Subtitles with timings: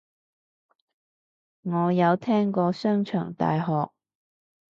[1.61, 3.91] 我有聽過商場大學